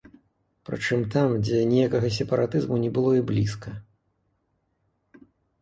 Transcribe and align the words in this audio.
Прычым 0.67 1.03
там, 1.15 1.35
дзе 1.45 1.59
ніякага 1.73 2.09
сепаратызму 2.17 2.75
не 2.87 2.91
было 2.97 3.11
і 3.21 3.25
блізка. 3.33 3.77